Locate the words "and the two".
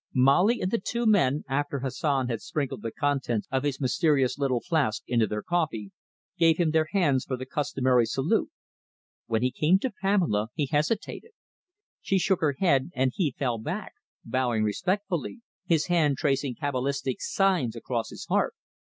0.61-1.05